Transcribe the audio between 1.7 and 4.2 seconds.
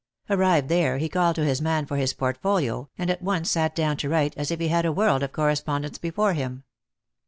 for his portfolio, and at once sat down to